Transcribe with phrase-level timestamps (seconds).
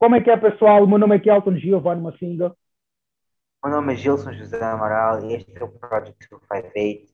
[0.00, 0.86] Como é que é, pessoal?
[0.86, 2.56] Meu nome é Kelton Giovanni Massinga.
[3.64, 7.12] Meu nome é Gilson José Amaral e este é o Project 258.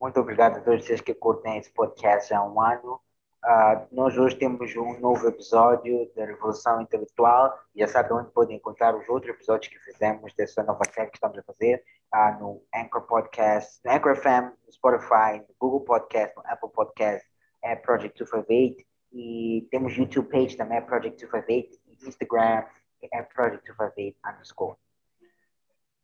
[0.00, 3.00] Muito obrigado a todos vocês que curtem esse podcast há um ano.
[3.44, 7.52] Uh, nós hoje temos um novo episódio da Revolução Intelectual.
[7.74, 11.36] Já sabe onde podem encontrar os outros episódios que fizemos dessa nova série que estamos
[11.36, 11.82] a fazer
[12.14, 17.26] uh, no Anchor Podcast, no Anchor FM, no Spotify, no Google Podcast, no Apple Podcast,
[17.64, 18.88] é Project 258.
[19.12, 22.64] E temos YouTube page também, é Project 258 Instagram
[23.02, 24.76] é Project258 underscore.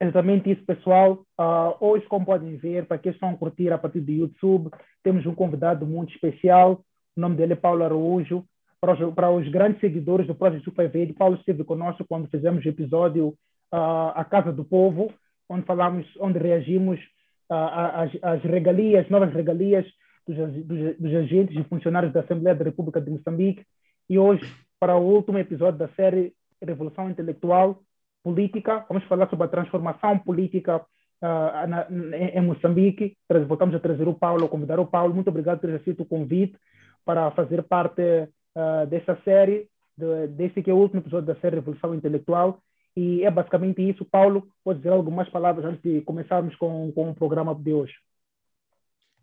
[0.00, 1.24] Exatamente isso, pessoal.
[1.38, 4.70] Uh, hoje, como podem ver, para quem estão a curtir a partir do YouTube,
[5.02, 6.84] temos um convidado muito especial.
[7.16, 8.44] O nome dele é Paulo Araújo.
[8.78, 12.64] Para os, para os grandes seguidores do Project Super Verde, Paulo esteve conosco quando fizemos
[12.64, 13.28] o episódio
[13.72, 15.10] uh, A Casa do Povo,
[15.48, 17.00] onde falamos, onde reagimos
[17.48, 19.86] às, às regalias, novas regalias
[20.26, 23.64] dos, dos, dos agentes e funcionários da Assembleia da República de Moçambique.
[24.10, 24.44] E hoje
[24.78, 27.82] para o último episódio da série Revolução Intelectual
[28.22, 28.84] Política.
[28.88, 33.16] Vamos falar sobre a transformação política uh, na, em Moçambique.
[33.46, 35.14] Voltamos a trazer o Paulo, convidar o Paulo.
[35.14, 36.56] Muito obrigado por ter aceito o convite
[37.04, 41.56] para fazer parte uh, dessa série, de, desse que é o último episódio da série
[41.56, 42.60] Revolução Intelectual.
[42.96, 44.04] E é basicamente isso.
[44.04, 47.94] Paulo, pode dizer algumas palavras antes de começarmos com, com o programa de hoje.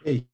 [0.05, 0.25] Ei,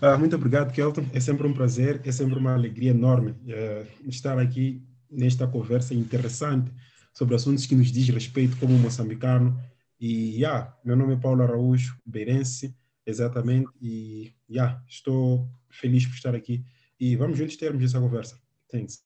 [0.00, 1.04] ah, muito obrigado, Kelton.
[1.12, 6.70] É sempre um prazer, é sempre uma alegria enorme uh, estar aqui nesta conversa interessante
[7.12, 9.58] sobre assuntos que nos diz respeito como moçambicano.
[10.00, 12.74] E, yeah, meu nome é Paulo Araújo, beirense,
[13.04, 13.68] exatamente.
[13.82, 16.64] E, yeah, estou feliz por estar aqui.
[17.00, 18.38] E vamos juntos termos essa conversa.
[18.70, 19.02] Thanks.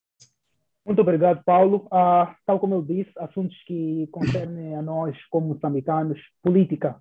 [0.85, 1.87] Muito obrigado, Paulo.
[1.87, 7.01] Uh, tal como eu disse, assuntos que concernem a nós como moçambicanos, política,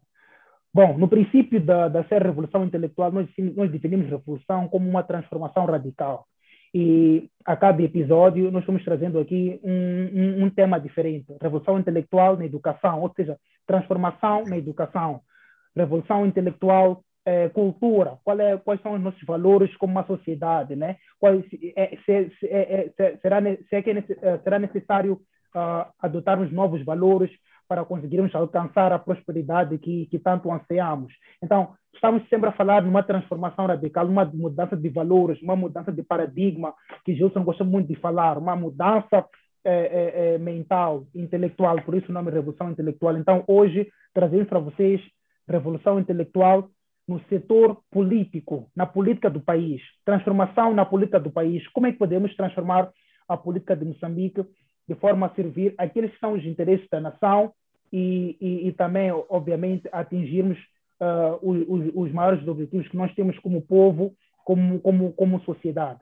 [0.73, 5.65] Bom, no princípio da, da série Revolução Intelectual, nós, nós definimos revolução como uma transformação
[5.65, 6.25] radical.
[6.73, 11.25] E a cada episódio nós estamos trazendo aqui um, um, um, tema diferente.
[11.41, 15.19] Revolução intelectual na educação, ou seja, transformação na educação.
[15.75, 20.95] Revolução intelectual, é, cultura, é, quais são os nossos valores como uma sociedade, né?
[21.75, 23.93] É, se, se, é, é será, se é que
[24.43, 25.13] será necessário
[25.55, 27.29] uh, adotarmos novos valores
[27.71, 31.13] para conseguirmos alcançar a prosperidade que, que tanto ansiamos.
[31.41, 35.89] Então, estamos sempre a falar de uma transformação radical, uma mudança de valores, uma mudança
[35.89, 36.73] de paradigma,
[37.05, 39.25] que Gilson gosta muito de falar, uma mudança
[39.63, 43.17] é, é, mental, intelectual, por isso o nome Revolução Intelectual.
[43.17, 44.99] Então, hoje, trazemos para vocês
[45.47, 46.67] Revolução Intelectual
[47.07, 51.97] no setor político, na política do país, transformação na política do país, como é que
[51.97, 52.91] podemos transformar
[53.29, 54.45] a política de Moçambique
[54.87, 57.53] de forma a servir aqueles que são os interesses da nação
[57.91, 60.57] e, e, e também, obviamente, atingirmos
[61.01, 64.13] uh, os, os, maiores objetivos que nós temos como povo,
[64.45, 65.99] como, como, como sociedade.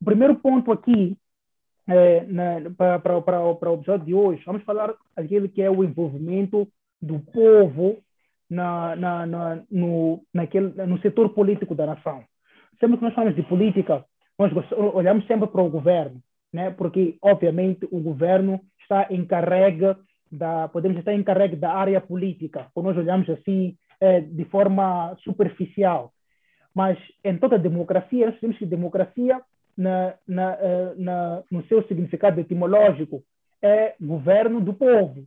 [0.00, 1.16] O primeiro ponto aqui,
[1.88, 2.26] é,
[2.76, 6.68] para, para, o episódio de hoje, vamos falar aquele que é o envolvimento
[7.00, 7.98] do povo
[8.50, 12.24] na, na, na, no, naquele, no setor político da nação.
[12.78, 14.04] Sempre que nós falamos de política,
[14.38, 16.20] nós olhamos sempre para o governo,
[16.52, 16.70] né?
[16.70, 19.98] porque, obviamente, o governo está encarrega
[20.30, 26.12] da, podemos estar encarregue da área política, quando nós olhamos assim é, de forma superficial.
[26.74, 29.40] Mas em toda democracia, nós temos que democracia,
[29.76, 33.22] na, na, é, na, no seu significado etimológico,
[33.62, 35.24] é governo do povo.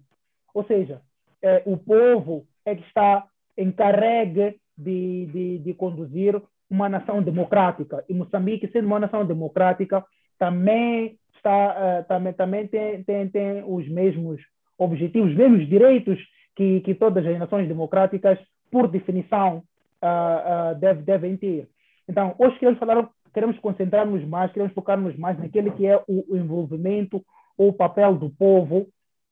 [0.54, 1.02] Ou seja,
[1.42, 3.26] é, o povo é que está
[3.58, 8.04] encarregue de, de, de conduzir uma nação democrática.
[8.08, 10.06] E Moçambique, sendo uma nação democrática,
[10.38, 14.42] também está uh, também também tem, tem, tem os mesmos
[14.80, 16.18] objetivos, mesmos direitos
[16.56, 18.40] que, que todas as nações democráticas,
[18.72, 19.64] por definição,
[20.02, 21.68] uh, uh, deve, devem ter.
[22.08, 27.24] Então, hoje queremos falar, queremos concentrar-nos mais, queremos focar-nos mais naquele que é o, envolvimento
[27.58, 28.88] ou o papel do povo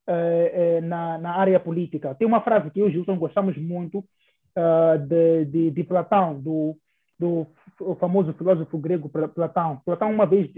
[0.07, 2.13] uh, na, na, área política.
[2.13, 4.03] Tem uma frase que eu e Gilson gostamos muito
[5.07, 6.75] de, de, de, Platão, do,
[7.19, 7.45] do
[7.99, 9.79] famoso filósofo grego Platão.
[9.85, 10.49] Platão uma vez,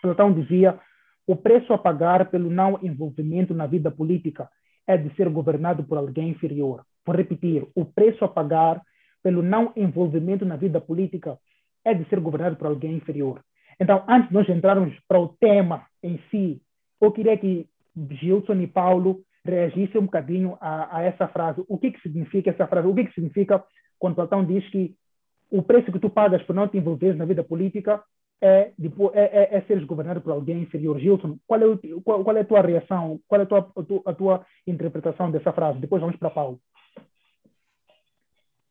[0.00, 0.80] Platão dizia
[1.26, 4.48] o preço a pagar pelo não envolvimento na vida política
[4.86, 6.84] é de ser governado por alguém inferior.
[7.04, 8.80] Vou repetir: o preço a pagar
[9.22, 11.38] pelo não envolvimento na vida política
[11.84, 13.40] é de ser governado por alguém inferior.
[13.80, 16.62] Então, antes de nós entrarmos para o tema em si,
[17.00, 17.68] eu queria que
[18.10, 21.62] Gilson e Paulo reagissem um bocadinho a, a essa frase.
[21.68, 22.86] O que, que significa essa frase?
[22.86, 23.62] O que, que significa
[23.98, 24.94] quando Platão diz que
[25.50, 28.02] o preço que tu pagas por não te envolver na vida política
[28.40, 30.98] é, depois, é, é, é seres governado por alguém inferior.
[30.98, 33.72] Gilson, qual é, o, qual, qual, é a tua reação, qual é a tua,
[34.06, 35.78] a tua, a interpretação dessa frase?
[35.78, 36.60] Depois vamos para Paulo.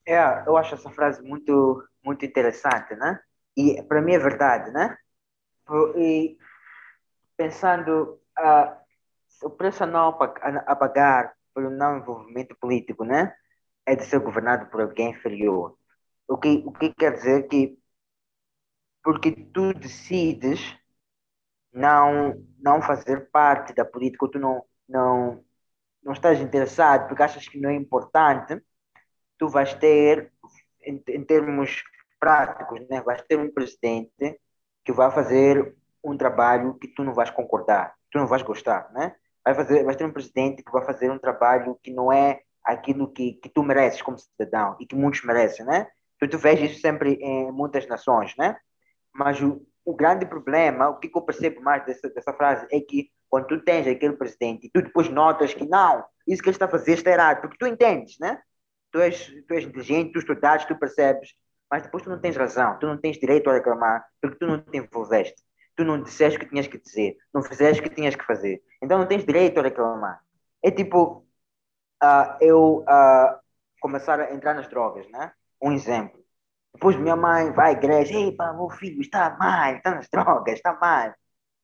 [0.08, 3.20] É, eu acho essa frase muito, muito interessante, né?
[3.58, 4.96] E para mim é verdade, né?
[5.96, 6.38] E
[7.36, 8.76] pensando uh,
[9.44, 13.34] o preço a não a pagar pelo não envolvimento político, né?
[13.84, 15.76] É de ser governado por alguém inferior.
[16.28, 17.78] O que, o que quer dizer que
[19.06, 20.62] porque tu decides
[21.74, 25.44] não não fazer parte da política, tu não não
[26.04, 28.62] não estás interessado porque achas que não é importante,
[29.38, 30.32] tu vais ter
[30.84, 31.84] em, em termos
[32.20, 33.02] práticos, né?
[33.02, 34.40] Vais ter um presidente
[34.86, 39.16] que vai fazer um trabalho que tu não vais concordar, tu não vais gostar, né?
[39.44, 43.12] Vai fazer, vais ter um presidente que vai fazer um trabalho que não é aquilo
[43.14, 45.88] que, que tu mereces como cidadão e que muitos merecem, né?
[46.20, 48.58] Tu, tu vês isso sempre em muitas nações, né?
[49.16, 53.10] Mas o, o grande problema, o que eu percebo mais dessa, dessa frase é que
[53.30, 56.66] quando tu tens aquele presidente e tu depois notas que não, isso que ele está
[56.66, 58.42] a fazer está errado, porque tu entendes, né?
[58.92, 61.34] Tu és, tu és inteligente, tu estudaste, tu percebes,
[61.70, 64.60] mas depois tu não tens razão, tu não tens direito a reclamar, porque tu não
[64.60, 65.46] te envolveste
[65.76, 68.64] tu não disseste o que tinhas que dizer, não fizeste o que tinhas que fazer.
[68.82, 70.22] Então não tens direito a reclamar.
[70.64, 71.26] É tipo
[72.04, 73.40] uh, eu uh,
[73.82, 75.34] começar a entrar nas drogas, né?
[75.62, 76.25] Um exemplo.
[76.76, 80.56] Depois minha mãe vai à igreja, ei, pá, meu filho está mal, está nas drogas,
[80.56, 81.14] está mal.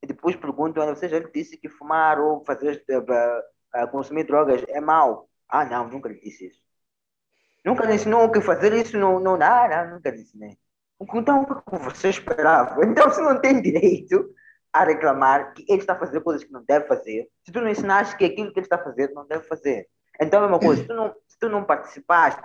[0.02, 4.80] E depois pergunto, você já lhe disse que fumar ou fazer, uh, consumir drogas é
[4.80, 5.30] mal?
[5.50, 6.62] Ah, não, nunca lhe disse isso.
[7.66, 10.58] Nunca lhe ensinou que fazer isso não, não dá, não, nunca disse nem.
[11.14, 12.80] Então, o que você esperava?
[12.88, 14.34] Então, você não tem direito
[14.72, 18.16] a reclamar que ele está fazendo coisas que não deve fazer, se tu não ensinaste
[18.16, 19.90] que aquilo que ele está fazendo não deve fazer.
[20.22, 22.42] Então, é a mesma coisa, se tu não, se tu não participaste,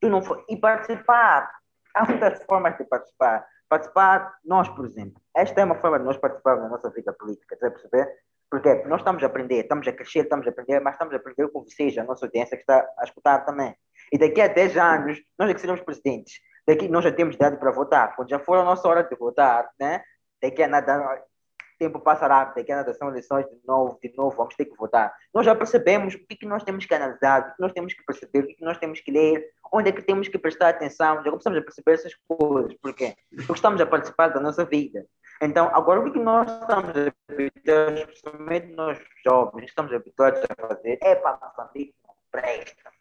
[0.00, 1.48] tu não foi, e participar,
[1.94, 3.46] há muitas formas de participar.
[3.68, 7.56] Participar, nós, por exemplo, esta é uma forma de nós participarmos na nossa vida política,
[7.56, 8.08] você perceber?
[8.50, 11.48] Porque nós estamos a aprender, estamos a crescer, estamos a aprender, mas estamos a aprender
[11.48, 13.76] com vocês, a nossa audiência que está a escutar também.
[14.10, 17.56] E daqui a 10 anos, nós é que seremos presidentes daqui nós já temos idade
[17.56, 18.14] para votar.
[18.14, 20.02] Quando já for a nossa hora de votar, né?
[20.40, 21.24] Daqui a nada,
[21.78, 25.14] tempo passará, daqui a nada são eleições de novo, de novo, vamos ter que votar.
[25.32, 28.04] Nós já percebemos o que, que nós temos que analisar, o que nós temos que
[28.04, 29.42] perceber, o que, que nós temos que ler,
[29.72, 32.74] onde é que temos que prestar atenção, já começamos a perceber essas coisas.
[32.80, 33.14] Por quê?
[33.30, 35.06] Porque estamos a participar da nossa vida.
[35.40, 36.90] Então, agora o que nós estamos
[37.30, 42.98] habituados, especialmente nós jovens, estamos habituados a fazer é para Moçambique não presta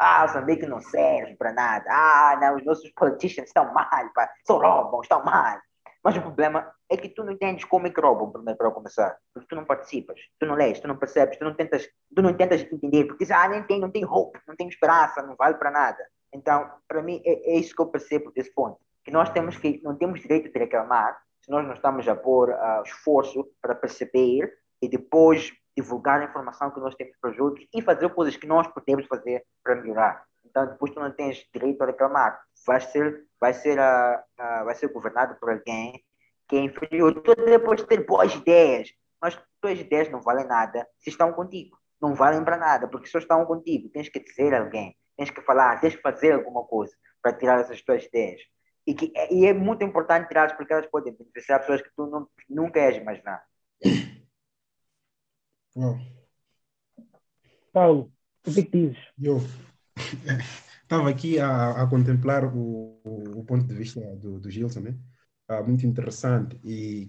[0.00, 1.84] ah, Moçambique não serve para nada.
[1.90, 4.32] Ah, não, os nossos politicians estão mal, pá.
[4.46, 5.58] só roubam, estão mal.
[6.02, 9.16] Mas o problema é que tu não entendes como é roubam primeiro para começar.
[9.32, 12.34] Porque tu não participas, tu não lês, tu não percebes, tu não tentas, tu não
[12.34, 15.54] tentas entender, porque dizes, ah, nem tem, não tem hope, não tem esperança, não vale
[15.54, 16.04] para nada.
[16.34, 18.78] Então, para mim, é, é, isso que eu percebo desse ponto.
[19.04, 22.50] Que nós temos que, não temos direito de reclamar se nós não estamos a pôr
[22.50, 24.52] uh, esforço para perceber
[24.82, 28.46] e depois divulgar a informação que nós temos para os outros e fazer coisas que
[28.46, 30.24] nós podemos fazer para melhorar.
[30.44, 32.40] Então, depois tu não tens direito a reclamar.
[32.66, 36.02] Vai ser, vai ser, uh, uh, vai ser governado por alguém
[36.50, 37.22] que é inferior.
[37.22, 38.90] Tu depois ter boas ideias,
[39.22, 41.78] mas tuas ideias não valem nada se estão contigo.
[42.02, 45.40] Não valem para nada, porque se estão contigo, tens que dizer a alguém, tens que
[45.42, 46.92] falar, tens que fazer alguma coisa
[47.22, 48.40] para tirar essas tuas ideias.
[48.86, 52.26] E, que, e é muito importante tirá-las porque elas podem beneficiar pessoas que tu não,
[52.48, 53.44] nunca és imaginar.
[57.72, 58.10] Paulo,
[58.44, 58.98] o que, dizes?
[59.22, 59.36] Eu
[60.82, 64.94] estava aqui a, a contemplar o, o, ponto de vista do, do Gilson, né?
[65.50, 66.56] Ah, muito interessante.
[66.64, 67.08] E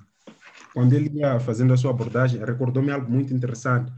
[0.73, 3.93] quando ele ia fazendo a sua abordagem, recordou-me algo muito interessante.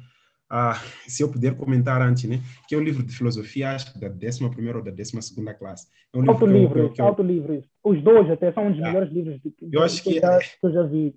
[0.50, 0.74] Ah,
[1.08, 2.42] se eu puder comentar antes, né?
[2.68, 5.14] Que é um livro de filosofia, acho que da 11 ou da 12
[5.58, 5.88] classe.
[6.14, 7.64] É um alto livro, livro, eu, alto livro.
[7.82, 10.26] Os dois até são um dos ah, melhores livros de, eu acho que, que,
[10.62, 11.16] eu já vi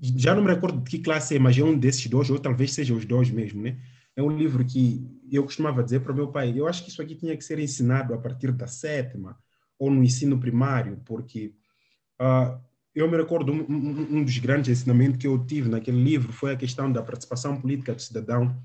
[0.00, 2.72] já não me recordo de que classe é, mas é um desses dois, ou talvez
[2.72, 3.80] seja os dois mesmo, né?
[4.14, 7.02] É um livro que eu costumava dizer para o meu pai, eu acho que isso
[7.02, 9.36] aqui tinha que ser ensinado a partir da sétima,
[9.78, 11.54] ou no ensino primário, porque
[12.20, 12.58] uh,
[12.94, 16.52] eu me recordo um, um, um, dos grandes ensinamentos que eu tive naquele livro foi
[16.52, 18.56] a questão da participação política do cidadão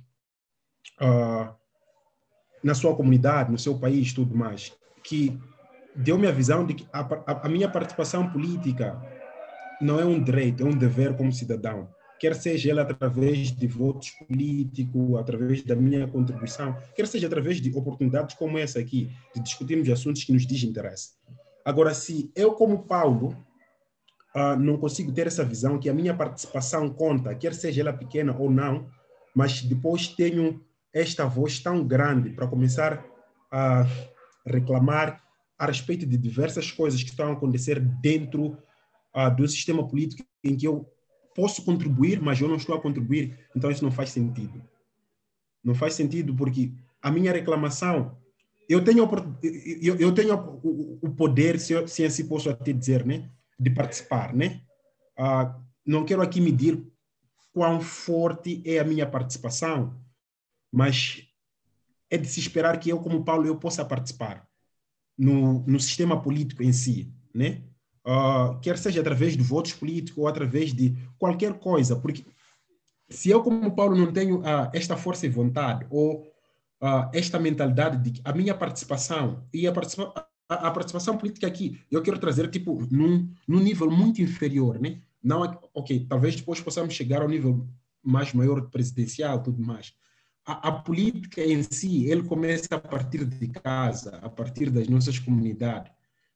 [1.00, 1.54] uh,
[2.64, 5.38] na sua comunidade, no seu país, tudo mais, que
[5.96, 9.00] deu-me a visão de que a, a, a minha participação política
[9.82, 11.90] não é um direito, é um dever como cidadão.
[12.24, 17.70] Quer seja ele através de votos políticos, através da minha contribuição, quer seja através de
[17.78, 21.16] oportunidades como essa aqui, de discutirmos assuntos que nos dizem interesse.
[21.66, 23.36] Agora, se eu, como Paulo,
[24.34, 28.34] uh, não consigo ter essa visão que a minha participação conta, quer seja ela pequena
[28.40, 28.90] ou não,
[29.36, 30.64] mas depois tenho
[30.94, 33.06] esta voz tão grande para começar
[33.52, 33.86] a
[34.48, 35.22] reclamar
[35.60, 38.58] a respeito de diversas coisas que estão a acontecer dentro
[39.14, 40.90] uh, do sistema político em que eu
[41.36, 44.62] posso contribuir, mas eu não estou a contribuir, então isso não faz sentido.
[45.64, 46.72] Não faz sentido porque
[47.02, 48.18] a minha reclamação,
[48.70, 49.08] eu tenho,
[50.00, 50.60] eu, tenho
[51.02, 54.62] o, poder, se, eu, se assim posso até dizer, né, de participar, né?
[55.18, 56.82] Uh, não quero aqui medir
[57.52, 60.00] quão forte é a minha participação,
[60.72, 61.28] mas
[62.10, 64.48] é de se esperar que eu, como Paulo, eu possa participar
[65.18, 67.64] no, no sistema político em si, né?
[68.06, 72.26] Uh, quer seja através de votos políticos ou através de qualquer coisa, porque
[73.10, 76.28] se eu, como Paulo, não tenho uh, esta força e vontade ou
[76.82, 81.80] uh, esta mentalidade de que a minha participação e a, participa a, participação política aqui,
[81.90, 85.00] eu quero trazer tipo num, num nível muito inferior, né?
[85.24, 87.66] Não, é, ok, talvez depois possamos chegar ao nível
[88.04, 89.94] mais maior presidencial, tudo mais.
[90.46, 95.18] A, a, política em si, ele começa a partir de casa, a partir das nossas
[95.18, 95.90] comunidades,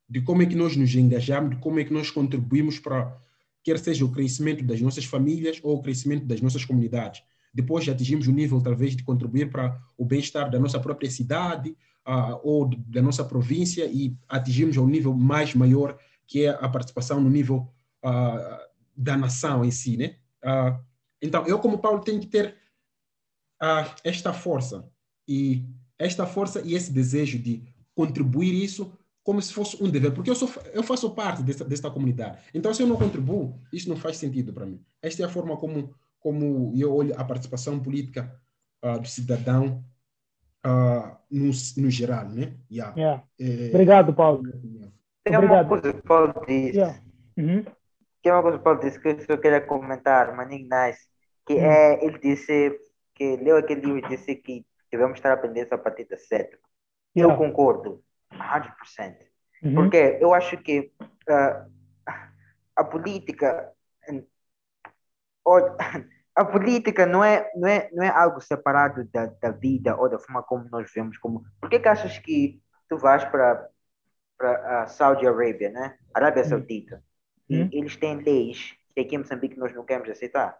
[0.09, 3.15] de como é que nós nos engajamos, de como é que nós contribuímos para,
[3.63, 7.21] quer seja o crescimento das nossas famílias ou o crescimento das nossas comunidades.
[7.53, 11.75] Depois já atingimos o nível, talvez, de contribuir para o bem-estar da nossa própria cidade
[12.07, 17.19] uh, ou da nossa província e atingimos ao nível mais maior, que é a participação
[17.19, 17.67] no nível
[18.05, 20.15] uh, da nação em si, né?
[20.43, 20.79] Uh,
[21.21, 22.55] então, eu como Paulo tenho que ter
[24.03, 24.87] esta força
[25.27, 25.65] e
[25.97, 27.63] esta força e esse desejo de
[27.95, 28.95] contribuir isso
[29.27, 32.39] como se fosse um dever, porque eu, sou, eu faço parte desta, desta comunidade.
[32.53, 34.81] Então, se eu não contribuo, isso não faz sentido para mim.
[35.01, 38.33] Esta é a forma como, como eu olho a participação política
[38.81, 39.83] uh, do cidadão
[41.29, 42.55] no, no geral, né?
[42.71, 42.93] Yeah.
[42.97, 43.23] Yeah.
[43.37, 44.43] É, Obrigado, Paulo.
[45.23, 45.61] Tem Obrigado.
[45.61, 46.77] uma coisa que Paulo disse.
[46.77, 47.01] Yeah.
[47.37, 47.65] Uhum
[48.27, 51.07] tem uma coisa que Paulo disse que eu queria comentar, Maninho Nice,
[51.45, 51.61] que hum.
[51.61, 52.77] é, ele disse,
[53.15, 56.17] que leu aquele livro e disse que devemos estar aprendendo a partir da.
[56.35, 56.53] Yeah.
[57.15, 58.03] Eu concordo,
[58.33, 59.17] 100%.
[59.63, 59.75] Uhum.
[59.75, 60.91] Porque eu acho que
[61.29, 61.71] uh,
[62.75, 63.73] a política
[66.37, 70.19] a política não é, não é, não é algo separado da, da vida ou da
[70.19, 71.17] forma como nós vemos.
[71.17, 73.67] Como, por que, que achas que tu vais para
[74.39, 75.97] a Saudi Arábia, né?
[76.13, 76.49] Arábia hum.
[76.49, 77.03] Saudita?
[77.49, 77.69] Hum?
[77.71, 80.55] eles têm leis que aqui em Moçambique nós não queremos aceitar.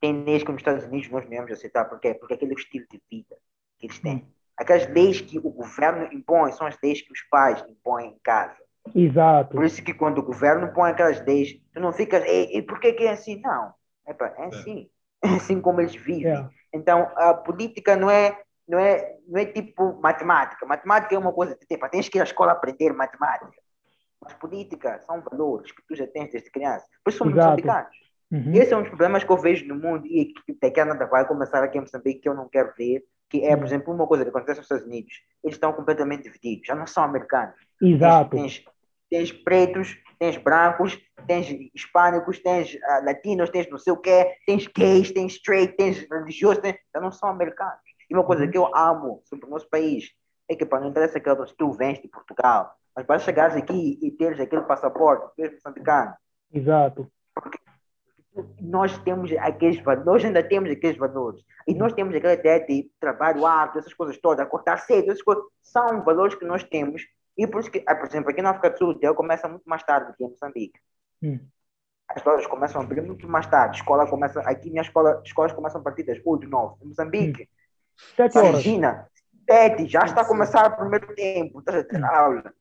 [0.00, 1.84] Tem leis que nos Estados Unidos nós não queremos aceitar.
[1.84, 3.36] Porque aquele é o estilo de vida
[3.78, 4.26] que eles têm.
[4.58, 8.56] Aquelas leis que o governo impõe são as leis que os pais impõem em casa.
[8.94, 9.54] Exato.
[9.54, 12.80] Por isso que quando o governo põe aquelas leis, tu não ficas, e, e por
[12.80, 13.40] que, que é assim?
[13.40, 13.72] Não.
[14.06, 14.90] Epa, é, é assim.
[15.24, 16.32] É assim como eles vivem.
[16.32, 16.48] É.
[16.72, 20.64] Então, a política não é, não, é, não é tipo matemática.
[20.66, 23.60] Matemática é uma coisa de tipo, tens que ir à escola aprender matemática.
[24.20, 26.86] Mas política são valores que tu já tens desde criança.
[27.04, 27.96] Por isso somos moçambicanos.
[28.30, 28.52] Uhum.
[28.52, 31.06] Esse é um dos problemas que eu vejo no mundo e que daqui a nada
[31.06, 34.06] vai começar aqui em Moçambique que eu não quero ver, que é, por exemplo, uma
[34.06, 35.12] coisa que acontece nos Estados Unidos.
[35.44, 37.54] Eles estão completamente divididos, já não são americanos.
[37.80, 38.30] Exato.
[38.30, 38.74] Tens, tens,
[39.10, 44.66] tens pretos, tens brancos, tens hispânicos, tens uh, latinos, tens não sei o quê, tens
[44.66, 47.80] gays, tens straight, tens religiosos, tens, já não são americanos.
[48.10, 48.50] E uma coisa uhum.
[48.50, 50.10] que eu amo sobre o nosso país
[50.48, 54.10] é que, para não interessa que tu vens de Portugal, mas para chegares aqui e
[54.10, 56.14] teres aquele passaporte, tu és moçambicano.
[56.52, 57.10] Exato.
[57.34, 57.58] Porque
[58.60, 61.42] nós temos aqueles valores, nós ainda temos aqueles valores.
[61.66, 65.44] E nós temos aquela ideia de trabalho árduo, essas coisas todas, acordar cedo, essas coisas,
[65.62, 67.02] são valores que nós temos.
[67.36, 69.48] E por isso que, ah, por exemplo, aqui na África do Sul, o dia começa
[69.48, 70.80] muito mais tarde que em Moçambique.
[71.22, 71.38] Hum.
[72.08, 73.76] As escolas começam a abrir muito mais tarde.
[73.76, 76.76] Escola começa, aqui minha escola, escolas começam a partir das 8, 9.
[76.82, 77.46] Em Moçambique, hum.
[78.16, 78.50] Sete horas.
[78.50, 79.08] imagina,
[79.48, 82.06] 7, já está a começar o primeiro tempo, estás a ter hum.
[82.06, 82.54] aula.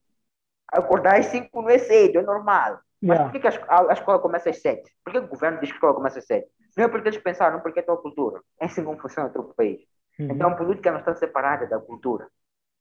[0.69, 2.79] Acordar às 5 não é cedo, é normal.
[3.01, 4.91] Mas por que, a, escola começa às 7?
[5.03, 6.47] Por que o governo diz que a escola começa às 7?
[6.75, 8.41] Não é porque eles pensaram, porque é a tua cultura.
[8.59, 9.81] É assim como funciona o teu país.
[10.19, 10.29] Uhum.
[10.31, 12.27] Então a política não está separada da cultura.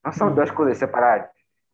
[0.04, 0.34] Não são uhum.
[0.34, 1.28] duas coisas separadas.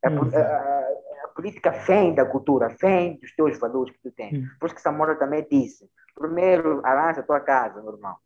[0.04, 0.80] A, a,
[1.25, 4.32] a, política vem da cultura, vem dos teus valores que tu tens.
[4.32, 4.49] Uhum.
[4.58, 8.16] Por isso que Samora também disse: primeiro arranja a tua casa, meu irmão.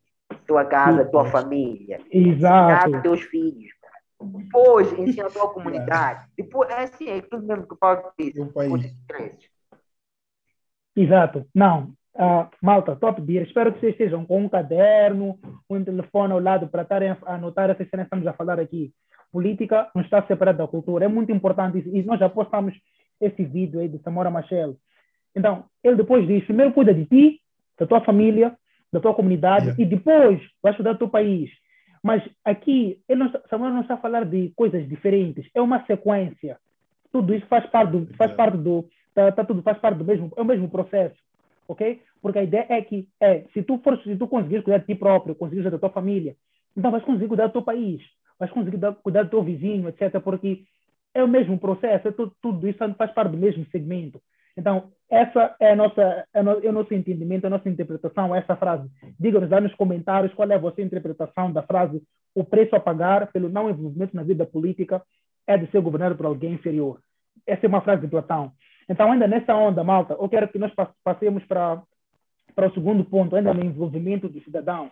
[0.46, 2.00] Tua casa, tua família.
[2.10, 3.02] Exato.
[3.02, 3.70] teus filhos.
[4.20, 6.26] Depois ensina a tua comunidade.
[6.36, 8.40] Depois, é assim, é tudo mesmo que o Paulo disse.
[8.40, 8.96] Um país.
[10.96, 11.46] Exato.
[11.54, 11.92] Não.
[12.14, 13.42] Uh, malta, top dia.
[13.42, 15.38] Espero que vocês estejam com um caderno,
[15.68, 18.90] um telefone ao lado para estarem a anotar essas cenas que estamos a falar aqui.
[19.30, 21.04] Política não está separada da cultura.
[21.04, 21.94] É muito importante isso.
[21.94, 22.74] E nós já postamos
[23.20, 24.76] esse vídeo aí de Samora Machel.
[25.34, 27.40] Então, ele depois diz: primeiro cuida de ti,
[27.78, 28.56] da tua família,
[28.90, 29.82] da tua comunidade, yeah.
[29.82, 31.50] e depois vai estudar o teu país.
[32.02, 36.56] Mas aqui, ele não, Samuel não está a falar de coisas diferentes, é uma sequência.
[37.12, 40.30] Tudo isso faz parte do, faz parte do, tá, tá tudo faz parte do mesmo,
[40.36, 41.16] é o mesmo processo,
[41.66, 42.00] ok?
[42.20, 44.94] Porque a ideia é que, é, se tu for, se tu conseguires cuidar de ti
[44.94, 46.36] próprio, conseguires cuidar da tua família,
[46.76, 48.02] então vais conseguir cuidar do teu país,
[48.38, 50.20] vais conseguir cuidar do teu vizinho, etc.
[50.20, 50.64] Porque
[51.14, 54.20] é o mesmo processo, é tudo, tudo isso faz parte do mesmo segmento.
[54.54, 58.88] Então, essa é, a nossa, é, é o nosso entendimento, a nossa interpretação essa frase.
[59.18, 62.02] Diga-nos lá nos comentários qual é a vossa interpretação da frase
[62.34, 65.02] o preço a pagar pelo não envolvimento na vida política
[65.46, 67.00] é de ser governado por alguém inferior.
[67.46, 68.52] Essa é uma frase de Platão.
[68.88, 71.82] Então, ainda nessa onda, malta, eu quero que nós passemos para
[72.54, 74.90] para o segundo ponto, ainda no envolvimento do cidadão,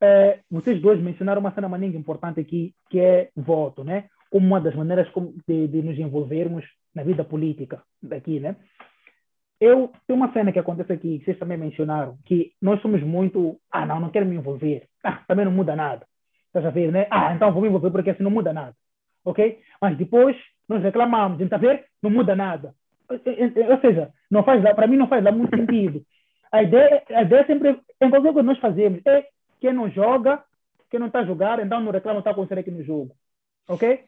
[0.00, 4.06] é, vocês dois mencionaram uma cena maninha importante aqui, que é voto, né?
[4.30, 5.08] Como uma das maneiras
[5.46, 8.56] de, de nos envolvermos na vida política daqui, né?
[9.58, 13.58] Eu tem uma cena que acontece aqui, que vocês também mencionaram, que nós somos muito,
[13.70, 16.04] ah, não, não quero me envolver, ah, também não muda nada.
[16.46, 17.06] Estás a ver, né?
[17.10, 18.74] Ah, então vou me envolver porque assim não muda nada.
[19.24, 19.60] Ok?
[19.80, 20.36] Mas depois
[20.68, 21.86] nós reclamamos, está a ver?
[22.02, 22.74] Não muda nada.
[23.08, 26.04] Ou seja, não faz, para mim não faz muito sentido.
[26.50, 27.70] A ideia, a ideia sempre,
[28.00, 29.26] em qualquer coisa que nós fazemos, é
[29.60, 30.42] quem não joga,
[30.90, 33.12] quem não está a jogar, então não reclama, está acontecendo aqui no jogo.
[33.68, 34.04] Ok?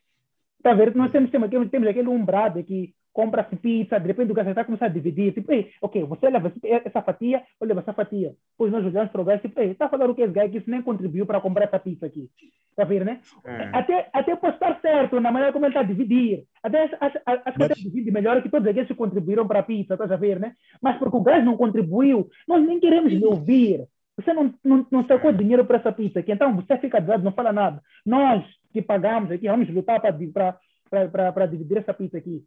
[0.58, 0.94] Está a ver?
[0.94, 4.64] Nós temos, temos, temos aquele umbrado que compra-se pizza, de repente o gajo está a
[4.64, 8.32] começar a dividir, tipo, ei, ok, você leva essa fatia, eu levo essa fatia.
[8.52, 10.52] Depois nós olhamos para o gajo, tipo, ei, está a falar o que esse gajo
[10.52, 12.30] que isso nem contribuiu para comprar essa pizza aqui.
[12.70, 13.18] Está a ver, né?
[13.44, 13.70] É.
[13.76, 16.44] Até, até pode estar certo na maneira como ele está a dividir.
[16.62, 19.94] Até acho, acho que ele divide melhor que todos aqueles que contribuíram para a pizza,
[19.94, 20.52] está a ver, né?
[20.80, 23.84] Mas porque o gajo não contribuiu, nós nem queremos lhe ouvir.
[24.16, 27.24] Você não, não, não sacou dinheiro para essa pizza aqui, então você fica de lado,
[27.24, 27.82] não fala nada.
[28.06, 32.44] Nós que pagamos aqui, vamos lutar para dividir essa pizza aqui.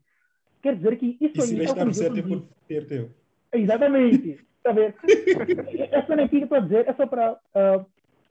[0.62, 1.64] Quer dizer que isso aí.
[1.64, 3.10] Isso é o certo por ter teu.
[3.54, 4.40] Exatamente.
[4.58, 4.96] Está ver?
[5.92, 7.86] Essa aqui que eu estou a dizer é só para, uh,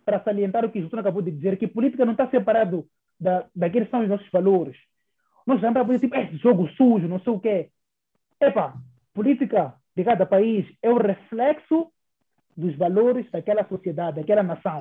[0.04, 2.87] para salientar o que o Justo acabou de dizer, que política não está separado
[3.18, 4.76] da, daqueles que são os nossos valores.
[5.46, 7.70] Nós já para dizer, tipo, é jogo sujo, não sei o quê.
[8.40, 8.75] Epa,
[9.12, 11.90] política de cada país é o reflexo
[12.56, 14.78] dos valores daquela sociedade, daquela nação.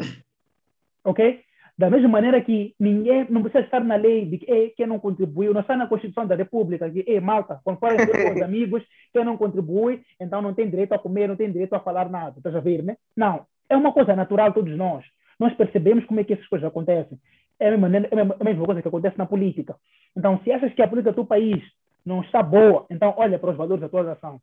[1.03, 1.43] Ok?
[1.79, 5.53] Da mesma maneira que ninguém não precisa estar na lei de que quem não contribuiu,
[5.53, 8.83] não está na Constituição da República, que, ei, malta, quando forem com os amigos,
[9.13, 12.33] quem não contribui, então não tem direito a comer, não tem direito a falar nada.
[12.35, 12.97] Estás a ver, né?
[13.15, 13.45] Não.
[13.69, 15.05] É uma coisa natural todos nós.
[15.39, 17.17] Nós percebemos como é que essas coisas acontecem.
[17.57, 19.77] É a mesma, é a mesma coisa que acontece na política.
[20.17, 21.63] Então, se achas que a política do teu país
[22.05, 24.41] não está boa, então olha para os valores da tua nação.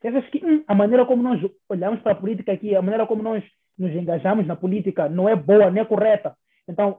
[0.00, 3.06] Se achas que hum, a maneira como nós olhamos para a política aqui, a maneira
[3.06, 3.44] como nós
[3.80, 6.36] nos engajamos na política não é boa, nem é correta.
[6.68, 6.98] Então,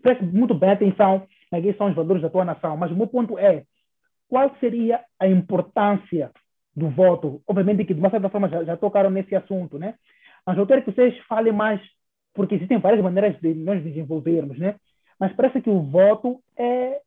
[0.00, 2.76] preste muito bem atenção naqueles são os valores da tua nação.
[2.76, 3.64] Mas o meu ponto é,
[4.28, 6.30] qual seria a importância
[6.74, 7.42] do voto?
[7.46, 9.94] Obviamente que, de uma certa forma, já, já tocaram nesse assunto, né?
[10.46, 11.80] Mas eu quero que vocês falem mais,
[12.34, 14.76] porque existem várias maneiras de nós desenvolvermos, né?
[15.20, 17.00] Mas parece que o voto é,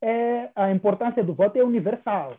[0.00, 2.36] é a importância do voto é universal.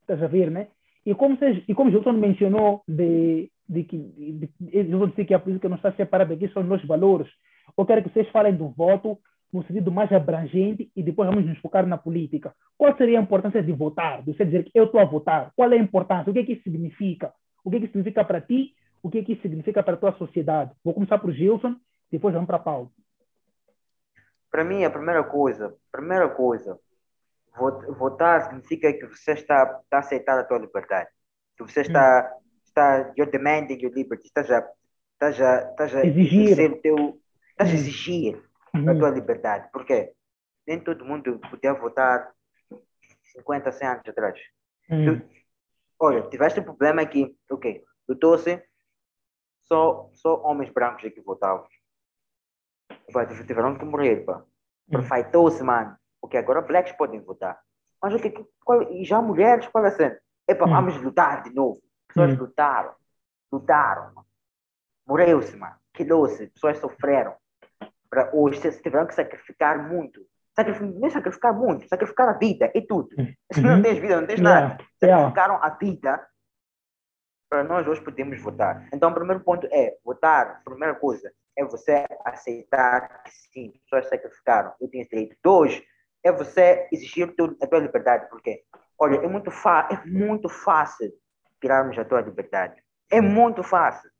[0.00, 0.68] Estás a ver, né?
[1.06, 5.24] E como, vocês, e como o Gilson mencionou de, de que, de, eu vou dizer
[5.24, 7.28] que a política não está separada, aqui são os nossos valores.
[7.76, 9.18] Eu quero que vocês falem do voto
[9.52, 12.54] no sentido mais abrangente e depois vamos nos focar na política.
[12.76, 14.22] Qual seria a importância de votar?
[14.22, 15.52] De você dizer que eu estou a votar?
[15.56, 16.30] Qual é a importância?
[16.30, 17.32] O que é que isso significa?
[17.64, 18.74] O que é que isso significa para ti?
[19.02, 20.72] O que é que isso significa para a tua sociedade?
[20.82, 21.76] Vou começar por Gilson,
[22.10, 22.90] depois vamos para Paulo.
[24.50, 26.78] Para mim, a primeira coisa, primeira coisa,
[27.96, 31.08] votar significa que você está, está a aceitar a tua liberdade.
[31.56, 32.43] Que você está hum
[32.74, 34.68] está you're demanding your liberty, estás a,
[35.12, 38.42] estás a, estás a exigir o teu, estás a exigir
[38.74, 38.90] uhum.
[38.90, 39.68] a tua liberdade.
[39.72, 40.12] Porque
[40.66, 42.32] nem todo mundo podia votar
[43.22, 44.38] 50, 100 anos atrás.
[44.90, 45.20] Uhum.
[45.20, 45.26] Tu,
[46.00, 48.62] olha, tiveste um problema que, ok, eu trouxe
[49.62, 51.66] só, só homens brancos que votavam.
[53.12, 54.44] Pá, tiveram que morrer, pá.
[54.90, 55.96] Perfeitou-se, mano.
[56.20, 57.58] Porque agora blacks podem votar.
[58.02, 58.30] Mas o que,
[58.64, 60.18] qual, e já mulheres, qual é a cena?
[60.46, 61.80] Epa, vamos lutar de novo
[62.14, 62.40] pessoas hum.
[62.40, 62.94] lutaram,
[63.52, 64.12] lutaram,
[65.06, 67.34] morreu-se, mano, quilou-se, pessoas sofreram.
[68.08, 70.24] Para hoje, tiveram que sacrificar muito.
[70.54, 73.08] Sacrificar, nem sacrificar muito, sacrificar a vida e tudo.
[73.18, 73.34] Hum.
[73.52, 73.82] Se não uhum.
[73.82, 74.68] tens vida, não tens yeah.
[74.68, 74.84] nada.
[75.00, 76.26] Sacrificaram a vida
[77.50, 78.88] para nós hoje podemos votar.
[78.92, 80.60] Então, o primeiro ponto é votar.
[80.60, 85.36] A primeira coisa é você aceitar que sim, pessoas sacrificaram, eu tenho direito.
[85.42, 85.82] Dois,
[86.24, 88.64] é você exigir a tua liberdade, porque,
[88.98, 91.12] olha, é muito, é muito fácil
[91.64, 92.82] tirarmos a tua liberdade.
[93.10, 94.10] É muito fácil.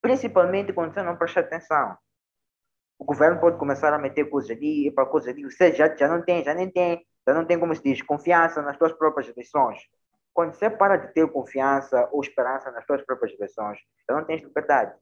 [0.00, 1.96] Principalmente quando você não presta atenção.
[2.98, 5.44] O governo pode começar a meter coisas ali, para coisas ali.
[5.44, 8.62] Você já, já não tem, já nem tem, já não tem, como se diz, confiança
[8.62, 9.78] nas suas próprias eleições.
[10.32, 14.42] Quando você para de ter confiança ou esperança nas suas próprias eleições, já não tens
[14.42, 14.94] liberdade.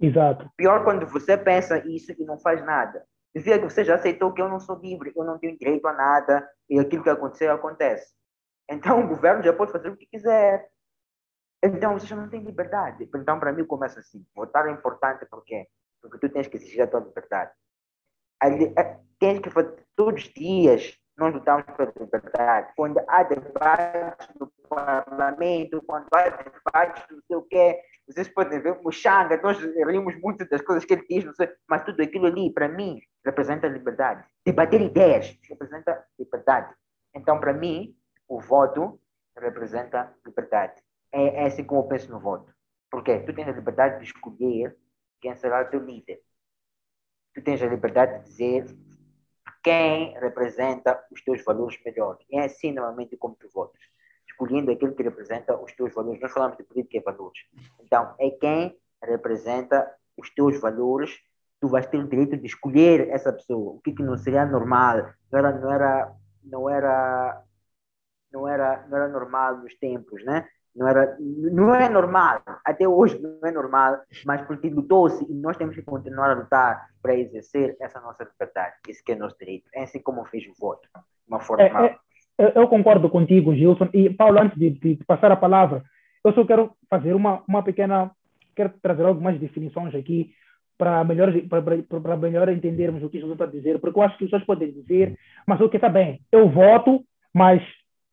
[0.00, 0.48] Exato.
[0.56, 3.04] Pior quando você pensa isso e não faz nada.
[3.34, 5.92] Dizia que você já aceitou que eu não sou livre, eu não tenho direito a
[5.92, 8.14] nada e aquilo que aconteceu acontece.
[8.70, 10.68] Então o governo já pode fazer o que quiser.
[11.62, 13.08] Então você já não tem liberdade.
[13.14, 15.66] Então, para mim, começa assim: votar é importante porque
[16.00, 17.52] porque tu tens que exigir a tua liberdade.
[18.42, 20.98] É, tens que fazer todos os dias.
[21.16, 22.72] Nós lutamos pela liberdade.
[22.76, 28.78] Quando há debates no parlamento, quando há debates não sei o quê, vocês podem ver
[28.84, 32.52] o Xanga, nós rimos muito das coisas que ele diz, sei, mas tudo aquilo ali,
[32.52, 34.24] para mim, representa liberdade.
[34.44, 36.74] Debater ideias representa liberdade.
[37.14, 37.96] Então, para mim,
[38.28, 39.00] o voto
[39.38, 40.82] representa liberdade.
[41.12, 42.52] É, é assim como eu penso no voto.
[42.90, 44.76] Porque tu tens a liberdade de escolher
[45.20, 46.20] quem será o teu líder.
[47.34, 48.66] Tu tens a liberdade de dizer
[49.62, 52.18] quem representa os teus valores melhor.
[52.30, 53.80] É assim normalmente como tu votas.
[54.28, 56.20] Escolhendo aquele que representa os teus valores.
[56.20, 57.40] Nós falamos de política e valores.
[57.80, 61.18] Então, é quem representa os teus valores.
[61.60, 63.72] Tu vais ter o direito de escolher essa pessoa.
[63.72, 65.12] O que, que não seria normal.
[65.32, 67.44] Não era, não era, não era,
[68.30, 70.48] não era, não era normal nos tempos, né?
[70.76, 75.56] Não, era, não é normal, até hoje não é normal, mas porque lutou-se e nós
[75.56, 79.68] temos que continuar a lutar para exercer essa nossa liberdade, esse que é nosso direito.
[79.74, 81.64] É assim como fez o voto, de uma forma.
[81.64, 81.96] É,
[82.38, 83.88] é, eu concordo contigo, Gilson.
[83.92, 85.82] E, Paulo, antes de, de, passar a palavra,
[86.24, 88.10] eu só quero fazer uma, uma pequena.
[88.54, 90.32] Quero trazer algumas definições aqui
[90.76, 91.32] para melhor,
[92.02, 94.46] para melhor entendermos o que Gilson está a dizer, porque eu acho que os pessoas
[94.46, 97.02] podem dizer, mas o que está bem, eu voto,
[97.34, 97.62] mas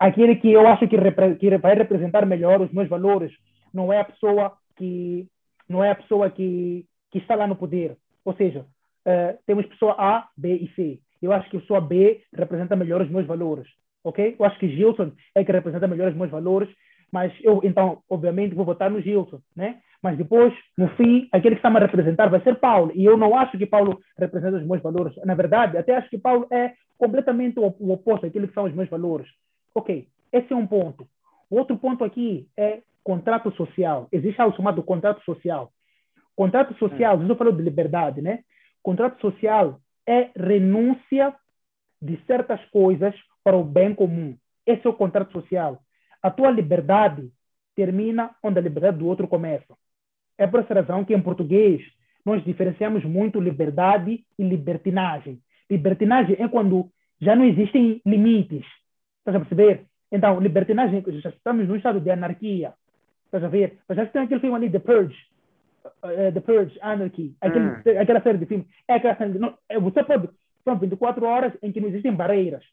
[0.04, 0.98] aquele que eu acho que,
[1.39, 3.32] que vai representar melhor os meus valores
[3.74, 5.26] não é a pessoa que
[5.70, 7.96] não é a pessoa que, que está lá no poder.
[8.26, 8.66] Ou seja,
[9.08, 11.00] uh, temos pessoa A, B e C.
[11.22, 13.66] Eu acho que a pessoa B representa melhor os meus valores,
[14.04, 14.36] ok?
[14.38, 16.70] Eu acho que Gilson é que representa melhor os meus valores,
[17.10, 19.80] mas eu, então, obviamente, vou votar no Gilson, né?
[20.02, 22.92] Mas depois, no fim, aquele que está me representar vai ser Paulo.
[22.94, 25.16] E eu não acho que Paulo representa os meus valores.
[25.24, 28.89] Na verdade, até acho que Paulo é completamente o, oposto daquilo que são os meus
[28.89, 29.28] valores.
[29.76, 31.08] Ok, esse é um ponto.
[31.50, 34.08] O outro ponto aqui é contrato social.
[34.12, 35.72] Existe algo chamado contrato social.
[36.36, 37.28] Contrato social, hum.
[37.28, 38.40] eu falo de liberdade, né?
[38.82, 41.34] Contrato social é renúncia
[42.02, 44.36] de certas coisas para o bem comum.
[44.66, 45.80] Esse é o contrato social.
[46.22, 47.30] A tua liberdade
[47.76, 49.76] termina onde a liberdade do outro começa.
[50.38, 51.82] É por essa razão que em português
[52.26, 55.42] nós diferenciamos muito liberdade e libertinagem.
[55.70, 56.90] Libertinagem é quando
[57.22, 58.66] já não existem limites,
[59.24, 59.86] Estás a perceber?
[60.12, 62.74] Então, libertinagem, já estamos num estado de anarquia.
[63.26, 63.80] Estás a ver?
[63.88, 65.18] Mas já tem aquele filme ali, The Purge.
[66.04, 67.34] Uh, The Purge, Anarchy.
[67.40, 68.02] Aquele, hum.
[68.02, 68.68] Aquela série de filmes.
[68.86, 70.30] É aquela série de, não, é, você pode.
[70.66, 72.64] São 24 horas em que não existem barreiras.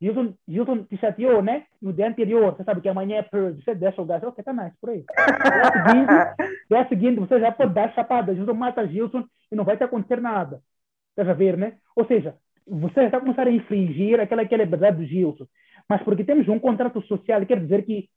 [0.00, 1.64] Gilson, Gilson te chateou, né?
[1.80, 3.62] No dia anterior, você sabe que amanhã é Purge.
[3.62, 4.22] Você deixa o gás.
[4.22, 5.04] Ok, tá nice, por aí.
[5.08, 8.34] Dia seguinte, dia seguinte você já pode dar chapada.
[8.34, 10.60] Gilson mata Gilson e não vai te acontecer nada.
[11.10, 11.78] Estás a ver, né?
[11.96, 15.46] Ou seja, você está começando a infringir aquela, aquela liberdade do Gilson
[15.88, 18.08] mas porque temos um contrato social, quer dizer que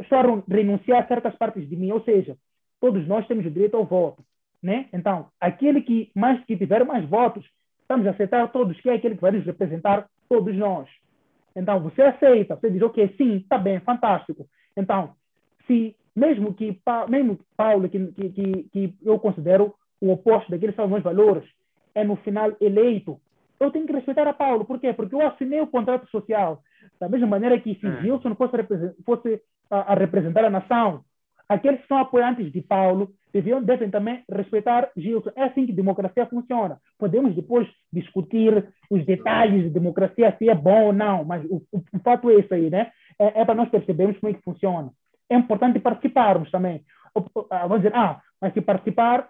[0.00, 2.36] estou a renunciar a certas partes de mim, ou seja,
[2.80, 4.24] todos nós temos o direito ao voto,
[4.62, 4.88] né?
[4.92, 7.44] Então, aquele que mais que tiver mais votos,
[7.82, 10.88] estamos a aceitar todos que é aquele que vai nos representar todos nós.
[11.54, 14.46] Então, você aceita, você diz, ok, sim, está bem, fantástico.
[14.76, 15.14] Então,
[15.66, 21.02] se mesmo que mesmo Paulo, que, que, que eu considero o oposto daqueles são meus
[21.02, 21.44] valores,
[21.94, 23.20] é no final eleito,
[23.60, 24.64] eu tenho que respeitar a Paulo.
[24.64, 24.92] Por quê?
[24.92, 26.62] Porque eu assinei o contrato social.
[27.00, 28.00] Da mesma maneira que se é.
[28.00, 28.56] Gilson fosse,
[29.04, 31.04] fosse a, a, representar a nação,
[31.48, 35.30] aqueles que são apoiantes de Paulo deviam, devem também respeitar Gilson.
[35.34, 36.78] É assim que a democracia funciona.
[36.98, 41.78] Podemos depois discutir os detalhes de democracia, se é bom ou não, mas o, o,
[41.78, 42.90] o fato é isso aí, né?
[43.18, 44.90] É, é para nós percebermos como é que funciona.
[45.28, 46.82] É importante participarmos também.
[47.14, 49.28] Vamos dizer, ah, mas se participar,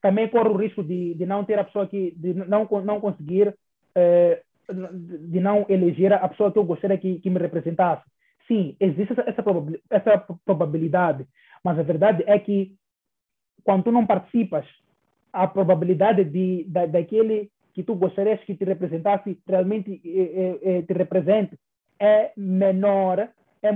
[0.00, 3.54] também corre o risco de, de não ter a pessoa que, de não, não conseguir
[3.94, 8.04] eh, de não eleger a pessoa que eu gostaria que, que me representasse.
[8.46, 11.26] Sim, existe essa, essa, probabilidade, essa probabilidade,
[11.62, 12.74] mas a verdade é que
[13.62, 14.66] quando tu não participas,
[15.32, 20.92] a probabilidade de, da, daquele que tu gostarias que te representasse realmente é, é, te
[20.92, 21.58] represente
[21.98, 23.30] é menor, é,
[23.62, 23.70] é,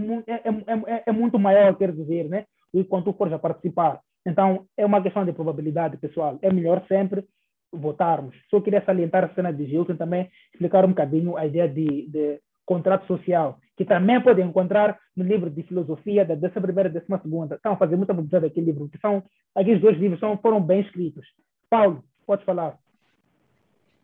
[0.87, 2.45] é, é, muito maior, quer dizer, né?
[2.73, 4.01] E quando tu fores a participar.
[4.27, 6.39] Então, é uma questão de probabilidade, pessoal.
[6.43, 7.25] É melhor sempre
[7.73, 8.35] votarmos.
[8.51, 12.41] Só queria salientar a cena de Gilson também, explicar um bocadinho a ideia de, de
[12.65, 17.07] contrato social, que também podem encontrar no livro de filosofia da 11 primeira e 12
[17.23, 17.55] segunda.
[17.55, 19.23] Estão a fazer muita publicidade daquele livro, que são,
[19.55, 21.27] aqueles dois livros são, foram bem escritos.
[21.71, 22.79] Paulo, pode falar.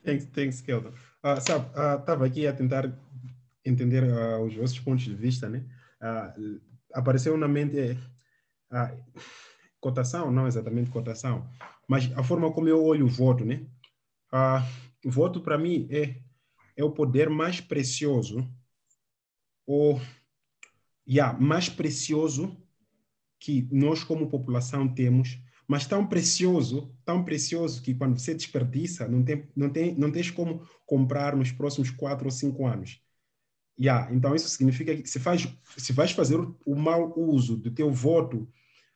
[0.04, 0.90] Thanks, thanks Kelton.
[1.24, 2.92] Uh, sabe, estava uh, aqui a tentar
[3.64, 5.64] entender uh, os vossos pontos de vista, né?
[6.92, 7.96] Apareceu na mente
[9.84, 11.46] cotação, não exatamente cotação,
[11.86, 13.66] mas a forma como eu olho o voto, né?
[14.32, 14.66] Ah,
[15.04, 16.22] o voto para mim é
[16.74, 18.50] é o poder mais precioso
[19.66, 20.00] ou
[21.06, 22.56] yeah, mais precioso
[23.38, 29.22] que nós como população temos, mas tão precioso, tão precioso que quando você desperdiça, não
[29.22, 33.02] tem não tem não tens como comprar nos próximos quatro ou cinco anos.
[33.78, 37.90] Yeah, então isso significa que se faz se vais fazer o mau uso do teu
[37.92, 38.48] voto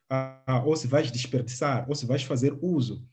[0.09, 3.07] ah, ou se vais desperdiçar, ou se vais fazer uso.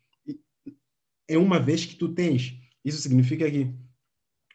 [1.29, 2.55] É uma vez que tu tens.
[2.85, 3.75] Isso significa que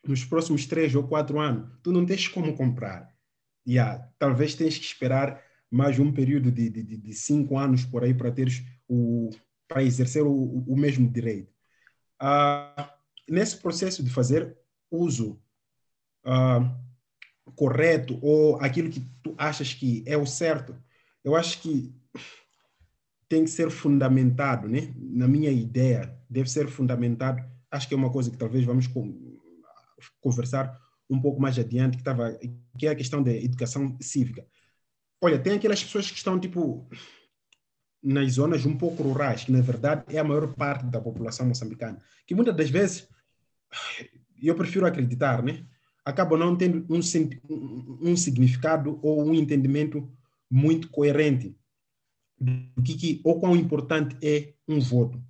[0.03, 3.13] nos próximos três ou quatro anos, tu não tens como comprar.
[3.67, 8.13] Yeah, talvez tens que esperar mais um período de, de, de cinco anos por aí
[8.13, 9.29] para teres o
[9.67, 11.53] para exercer o, o mesmo direito.
[12.19, 12.93] Ah,
[13.29, 14.57] nesse processo de fazer
[14.89, 15.41] uso
[16.25, 16.77] ah,
[17.55, 20.75] correto ou aquilo que tu achas que é o certo,
[21.23, 21.95] eu acho que
[23.27, 24.93] tem que ser fundamentado, né?
[24.97, 27.43] Na minha ideia, deve ser fundamentado.
[27.69, 28.89] Acho que é uma coisa que talvez vamos
[30.19, 30.77] conversar
[31.09, 32.37] um pouco mais adiante, que, tava,
[32.77, 34.45] que é a questão da educação cívica.
[35.21, 36.89] Olha, tem aquelas pessoas que estão, tipo,
[38.01, 42.01] nas zonas um pouco rurais, que na verdade é a maior parte da população moçambicana,
[42.25, 43.07] que muitas das vezes,
[44.41, 45.65] eu prefiro acreditar, né?
[46.03, 46.99] acabam não tendo um,
[48.01, 50.11] um significado ou um entendimento
[50.49, 51.55] muito coerente
[52.41, 55.21] do que, que ou quão importante é um voto.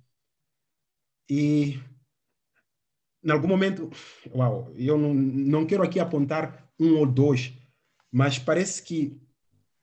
[1.28, 1.78] E
[3.22, 3.90] em algum momento,
[4.34, 7.52] uau, eu não, não quero aqui apontar um ou dois,
[8.10, 9.20] mas parece que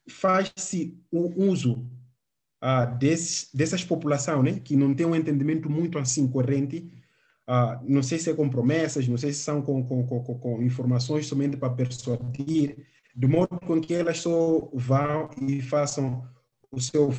[0.10, 1.88] faz-se o uso
[2.60, 6.92] ah, desses, dessas populações né, que não tem um entendimento muito assim corrente,
[7.48, 10.62] ah, não sei se é com promessas, não sei se são com, com, com, com
[10.64, 16.28] informações somente para persuadir, de modo com que elas só vão e façam
[16.72, 17.14] o seu,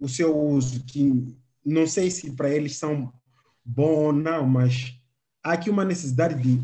[0.00, 3.12] o seu uso, que não sei se para eles são
[3.64, 4.98] bom ou não, mas
[5.42, 6.60] há aqui uma necessidade de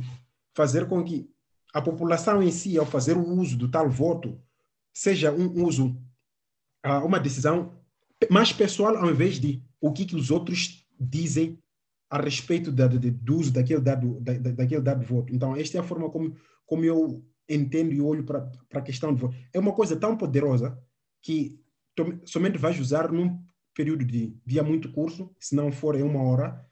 [0.55, 1.31] fazer com que
[1.73, 4.41] a população em si, ao fazer o uso do tal voto,
[4.93, 5.97] seja um uso,
[6.83, 7.73] ah, uma decisão
[8.29, 11.59] mais pessoal ao invés de o que, que os outros dizem
[12.11, 15.33] a respeito da, de, do uso daquele dado, da, daquele dado voto.
[15.33, 19.21] Então, esta é a forma como, como eu entendo e olho para a questão do
[19.21, 19.37] voto.
[19.53, 20.77] É uma coisa tão poderosa
[21.23, 21.60] que
[22.25, 23.43] somente vais usar num
[23.75, 26.67] período de dia muito curto, se não for em uma hora,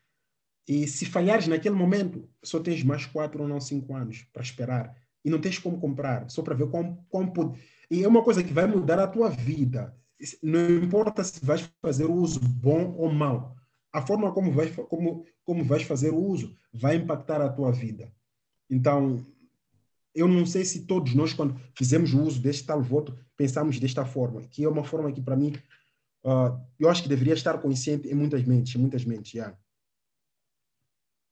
[0.68, 4.94] e se falhares naquele momento, só tens mais quatro ou não cinco anos para esperar.
[5.24, 7.56] E não tens como comprar, só para ver como, como
[7.90, 9.96] E é uma coisa que vai mudar a tua vida.
[10.42, 13.56] Não importa se vais fazer o uso bom ou mau.
[13.90, 18.12] A forma como vais, como, como vais fazer o uso vai impactar a tua vida.
[18.68, 19.24] Então,
[20.18, 24.04] eu não sei se todos nós, quando fizemos o uso deste tal voto, pensamos desta
[24.04, 25.54] forma, que é uma forma que, para mim,
[26.24, 29.56] uh, eu acho que deveria estar consciente em muitas mentes, em muitas mentes, yeah.